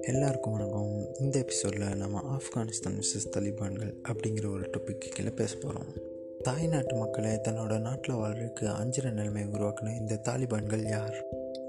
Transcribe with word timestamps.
எல்லாருக்கும் 0.00 0.52
வணக்கம். 0.52 1.06
இந்த 1.20 1.38
எபிசோடில் 1.38 1.96
நம்ம 1.96 2.20
ஆப்கானிஸ்தான் 2.20 3.00
மிஸ்ஸஸ் 3.00 3.30
தலிபான்கள் 3.30 3.94
அப்படிங்கிற 4.08 4.52
ஒரு 4.52 4.70
டாபிக் 4.70 4.98
கீழே 4.98 5.30
பேச 5.30 5.56
போகிறோம் 5.56 5.86
தாய்நாட்டு 6.42 6.94
மக்களை 6.94 7.30
தன்னோட 7.30 7.80
நாட்டில் 7.80 8.14
வாழ்றதுக்கு 8.14 8.64
அஞ்சிற 8.64 9.10
நிலைமை 9.12 9.42
உருவாக்கின 9.42 9.98
இந்த 9.98 10.20
தாலிபான்கள் 10.24 10.88
யார்? 10.88 11.24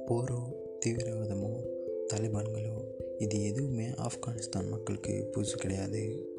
போரோ 0.07 0.39
தீவிரவாதமோ 0.85 1.65
தாலிபான்களோ? 2.13 2.83
இது 3.17 3.43
எதுவுமே 3.43 3.85
ஆப்கானிஸ்தான் 3.85 4.69
மக்களுக்கு 4.69 5.29
புதுசு 5.31 5.55
கிடையாது. 5.57 6.31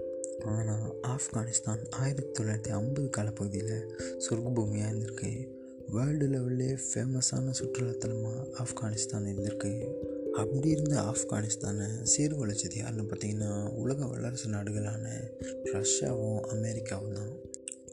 ஆனால் 0.45 0.95
ஆப்கானிஸ்தான் 1.03 1.91
ஆயிரத்தி 1.91 2.43
தொள்ளாயிரத்தி 2.43 2.69
ஐம்பது 2.69 3.11
காலப்பகுதியில் 3.11 3.97
சொர்க்கபூமியாக 4.19 4.93
இருந்திருக்கு 4.93 5.63
வேர்ல்டு 5.89 6.27
லெவல்லே 6.27 6.79
ஃபேமஸான 6.89 7.53
சுற்றுலாத்தலமாக 7.61 8.47
ஆப்கானிஸ்தான் 8.65 9.27
இருந்திருக்கு. 9.27 9.95
அப்படி 10.33 10.69
இருந்த 10.69 11.01
ஆப்கானிஸ்தானை 11.01 11.89
சீர்குலைச்சது 12.13 12.77
யாருன்னு 12.77 13.03
பார்த்தீங்கன்னா 13.03 13.71
உலக 13.71 14.07
வல்லரசு 14.07 14.51
நாடுகளான 14.51 15.31
ரஷ்யாவும் 15.73 16.41
அமெரிக்காவும் 16.41 17.13
தான். 17.13 17.33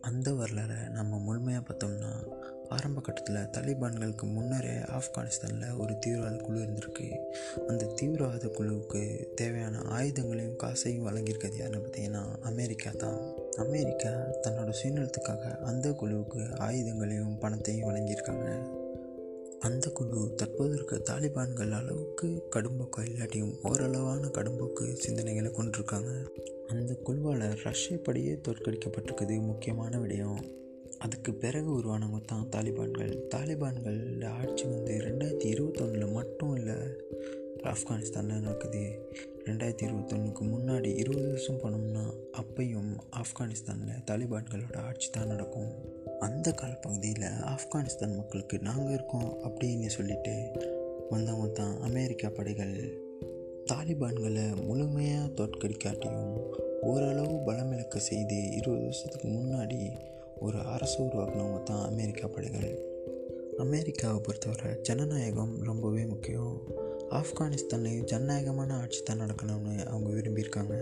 அந்த 0.02 0.31
வரலாறை 0.31 0.89
நம்ம 0.89 1.17
முழுமையாக 1.17 1.73
பார்த்தோம்னா 1.73 2.39
ஆரம்ப 2.69 3.02
கட்டத்தில் 3.02 3.35
தலிபான்களுக்கு 3.35 4.25
முன்னரே 4.31 4.75
ஆப்கானிஸ்தானில் 4.77 5.77
ஒரு 5.77 5.97
தீவிரவாத 5.97 6.35
குழு 6.35 6.59
இருந்திருக்கு. 6.59 7.11
அந்த 7.67 7.85
தீவிரவாத 7.85 8.47
குழுவுக்கு 8.47 9.33
தேவையான 9.35 9.77
ஆயுதங்களையும் 9.77 10.55
காசையும் 10.55 11.08
வழங்கியிருக்கிறது 11.08 11.58
யாருன்னு 11.58 11.88
பார்த்தீங்கன்னா 11.88 12.41
அமெரிக்கா 12.41 12.91
தான். 12.97 13.41
அமெரிக்கா 13.57 14.09
தன்னோட 14.41 14.73
சுயநலத்துக்காக 14.83 15.57
அந்த 15.57 15.89
குழுவுக்கு 15.89 16.37
ஆயுதங்களையும் 16.37 17.39
பணத்தையும் 17.39 17.89
வழங்கியிருக்காங்க. 17.89 18.69
அந்த 19.59 19.89
குழு 19.89 20.33
தற்போது 20.35 20.75
இருக்க 20.75 20.95
தாலிபான்கள் 20.95 21.71
அளவுக்கு 21.71 22.43
கடும்போக்கு 22.55 22.97
இல்லாட்டியும் 22.97 23.55
ஓரளவான 23.63 24.27
கடும்போக்கு 24.27 24.97
சிந்தனைகளை 25.08 25.52
கொண்டிருக்காங்க. 25.52 26.27
அந்த 26.67 26.93
குழுவால் 26.93 27.58
ரஷ்யப்படியே 27.63 28.39
தோற்கடிக்கப்பட்டிருக்குது 28.47 29.41
முக்கியமான 29.41 29.97
விடயம். 29.97 30.52
அதுக்கு 30.97 31.33
பிறகு 31.33 31.80
உருவானவங்க 31.80 32.25
தான் 32.25 32.49
தாலிபான்கள். 32.52 33.19
தாலிபான்கள் 33.36 34.25
ஆட்சி 34.25 34.63
வந்து 34.63 34.97
ரெண்டாயிரத்தி 34.97 35.45
இருபத்தொன்னில் 35.45 36.11
மட்டும் 36.11 36.55
இல்லை 36.55 36.75
ஆப்கானிஸ்தானில் 37.64 38.40
நடக்குது. 38.40 39.12
ரெண்டாயிரத்தி 39.45 39.84
இருபத்தொன்னுக்கு 39.88 40.44
முன்னாடி 40.44 40.95
இருபது 40.95 41.28
வருஷம் 41.28 41.59
போனோம்னா 41.59 42.04
அப்பையும் 42.34 42.92
ஆப்கானிஸ்தானில் 43.12 44.02
தாலிபான்களோட 44.12 44.78
ஆட்சி 44.78 45.09
தான் 45.09 45.28
நடக்கும். 45.28 45.72
அந்த 46.20 46.52
காலப்பகுதியில் 46.52 47.23
ஆப்கானிஸ்தான் 47.23 48.16
மக்களுக்கு 48.16 48.59
நாங்கள் 48.59 48.94
இருக்கோம் 48.94 49.36
அப்படின்னு 49.44 49.86
சொல்லிட்டு 49.86 50.52
வந்தவங்க 51.09 51.48
தான் 51.48 51.82
அமெரிக்கா 51.82 52.30
படைகள். 52.30 53.00
தாலிபான்களை 53.66 54.66
முழுமையாக 54.66 55.28
தோற்கடிக்காட்டியும் 55.28 56.36
ஓரளவு 56.82 57.52
பலமிழக்க 57.52 57.98
செய்து 57.98 58.52
இருபது 58.52 58.82
வருஷத்துக்கு 58.82 59.28
முன்னாடி 59.28 59.92
ஒரு 60.39 60.59
அரசு 60.59 61.04
உருவாக்கினவங்க 61.04 61.64
தான் 61.64 61.86
அமெரிக்கா 61.86 62.28
படைகள். 62.28 62.89
அமெரிக்காவை 63.58 64.22
பொறுத்தவரை 64.23 64.80
ஜனநாயகம் 64.82 65.64
ரொம்பவே 65.64 66.06
முக்கியம். 66.06 66.62
ஆப்கானிஸ்தான்லேயும் 67.12 68.04
ஜனநாயகமான 68.04 68.80
ஆட்சி 68.80 69.04
தான் 69.04 69.20
நடக்கணும்னு 69.20 69.86
அவங்க 69.86 70.09
விரும்பியிருக்காங்க. 70.09 70.76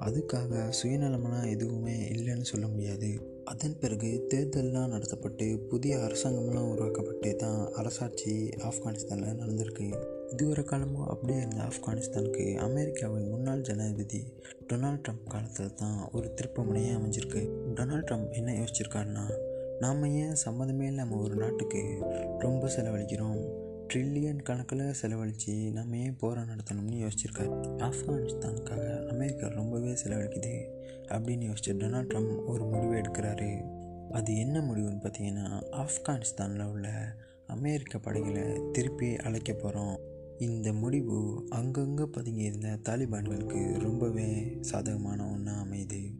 அதுக்காக 0.00 0.72
சுயநலமெல்லாம் 0.82 1.48
எதுவுமே 1.48 2.08
இல்லைன்னு 2.10 2.42
சொல்ல 2.42 2.66
முடியாது. 2.66 3.40
அதன் 3.44 3.78
பிறகு 3.78 4.26
தேர்தல்லாம் 4.34 4.90
நடத்தப்பட்டு 4.90 5.58
புதிய 5.58 5.96
அரசாங்கம்லாம் 5.96 6.70
உருவாக்கப்பட்டு 6.70 7.36
தான் 7.36 7.72
அரசாட்சி 7.72 8.48
ஆப்கானிஸ்தானில் 8.48 9.40
நடந்திருக்கு. 9.40 9.98
இதுவரை 10.32 10.64
காலமும் 10.64 11.08
அப்படியே 11.08 11.38
இருந்த 11.38 11.62
ஆப்கானிஸ்தானுக்கு 11.62 12.54
அமெரிக்காவின் 12.54 13.28
முன்னாள் 13.28 13.60
ஜனாதிபதி 13.60 14.24
டொனால்ட் 14.72 15.02
ட்ரம்ப் 15.08 15.26
காலத்தில் 15.28 15.74
தான் 15.74 16.08
ஒரு 16.12 16.34
திருப்பமுனையே 16.34 16.92
அமைஞ்சிருக்கு. 16.98 17.50
டொனால்ட் 17.74 18.08
ட்ரம்ப் 18.10 18.30
என்ன 18.30 18.52
யோசிச்சிருக்காருன்னா 18.52 19.32
நாம் 19.78 20.04
ஏன் 20.04 20.36
சம்மந்தமே 20.44 20.86
இல்லாமல் 20.86 21.18
ஒரு 21.18 21.34
நாட்டுக்கு 21.34 21.98
ரொம்ப 22.38 22.66
செலவழிக்கிறோம்? 22.66 23.66
ட்ரில்லியன் 23.94 24.42
கணக்கில் 24.42 24.92
செலவழித்து 24.92 25.72
நம்ம 25.72 25.96
ஏன் 25.96 26.16
போராட்டம் 26.16 26.56
நடத்தணும்னு 26.56 26.94
யோசிச்சிருக்காரு. 26.94 27.52
ஆப்கானிஸ்தானுக்காக 27.78 29.06
அமெரிக்கா 29.06 29.46
ரொம்பவே 29.46 29.90
செலவழிக்குது 29.90 30.68
அப்படின்னு 31.08 31.46
யோசிச்சு 31.48 31.72
டொனால்ட் 31.72 32.08
ட்ரம்ப் 32.08 32.44
ஒரு 32.44 32.64
முடிவு 32.64 32.94
எடுக்கிறாரு. 32.94 33.64
அது 34.10 34.36
என்ன 34.36 34.60
முடிவுன்னு 34.60 35.04
பார்த்தீங்கன்னா 35.04 35.62
ஆப்கானிஸ்தானில் 35.72 36.70
உள்ள 36.70 37.16
அமெரிக்க 37.46 37.98
படைகளை 37.98 38.60
திருப்பி 38.72 39.16
அழைக்க 39.16 39.52
போகிறோம் 39.52 40.00
இந்த 40.38 40.72
முடிவு 40.72 41.46
அங்கங்கே 41.50 42.04
பதுங்கி 42.04 42.42
இருந்த 42.42 42.68
தாலிபான்களுக்கு 42.68 43.78
ரொம்பவே 43.78 44.58
சாதகமான 44.60 45.30
ஒன்றா 45.30 45.52
அமையுது. 45.52 46.12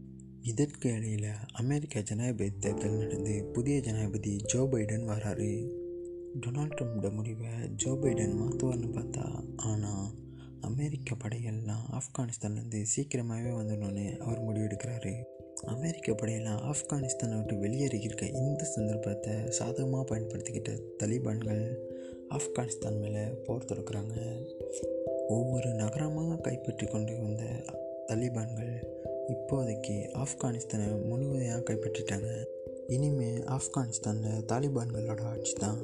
இதற்கு 0.43 0.93
இடையில் 0.93 1.35
அமெரிக்க 1.53 2.01
ஜனாதிபதி 2.01 2.51
தேர்தல் 2.59 2.99
நடந்து 2.99 3.45
புதிய 3.53 3.81
ஜனாதிபதி 3.81 4.37
ஜோ 4.37 4.69
பைடன் 4.73 5.07
வராரு. 5.07 5.78
டொனால்ட் 6.35 6.77
ட்ரம்ப்ட 6.79 7.13
முடிவை 7.13 7.51
ஜோ 7.77 7.93
பைடன் 7.93 8.35
மாற்றுவார்னு 8.41 8.89
பார்த்தா 8.97 9.25
ஆனால் 9.57 10.07
அமெரிக்க 10.61 11.17
படைகள்லாம் 11.25 11.85
ஆப்கானிஸ்தான்லேருந்து 11.99 12.83
சீக்கிரமாகவே 12.83 13.51
வந்துடணும்னு 13.51 14.17
அவர் 14.19 14.45
முடிவெடுக்கிறாரு. 14.45 15.13
அமெரிக்க 15.65 16.13
படையெல்லாம் 16.13 16.61
ஆப்கானிஸ்தானை 16.73 17.37
விட்டு 17.37 17.55
வெளியேறியிருக்க 17.55 18.35
இந்த 18.35 18.65
சந்தர்ப்பத்தை 18.65 19.35
சாதகமாக 19.49 20.05
பயன்படுத்திக்கிட்ட 20.11 20.73
தலிபான்கள் 20.97 21.63
ஆப்கானிஸ்தான் 22.31 22.99
மேலே 22.99 23.25
போர் 23.47 23.65
தொடுக்கிறாங்க. 23.65 24.17
ஒவ்வொரு 25.29 25.71
நகரமாக 25.75 26.37
கைப்பற்றி 26.37 26.87
கொண்டு 26.87 27.19
வந்த 27.19 27.45
தலிபான்கள் 28.07 28.75
இப்போதைக்கு 29.29 29.97
ஆப்கானிஸ்தானை 30.25 31.05
முழுவதையாக 31.05 31.73
கைப்பற்றிட்டாங்க. 31.73 32.31
இனிமேல் 32.87 33.45
ஆப்கானிஸ்தானில் 33.47 34.45
தாலிபான்களோட 34.53 35.21
ஆட்சி 35.21 35.53
தான் 35.53 35.81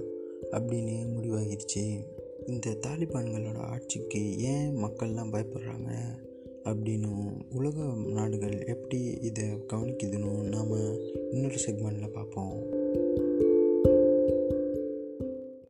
அப்படின்னு 0.51 0.97
முடிவாகிடுச்சு. 1.17 2.05
இந்த 2.47 2.71
தாலிபான்களோட 2.71 3.57
ஆட்சிக்கு 3.57 4.39
ஏன் 4.39 4.77
மக்கள்லாம் 4.77 5.33
பயப்படுறாங்க 5.33 5.91
அப்படின்னும் 6.65 7.41
உலக 7.55 7.85
நாடுகள் 8.07 8.65
எப்படி 8.67 9.19
இதை 9.23 9.45
கவனிக்குதுன்னு 9.45 10.43
நாம் 10.43 10.73
இன்னொரு 11.31 11.55
செக்மெண்ட்டில் 11.67 12.13
பார்ப்போம். 12.13 12.83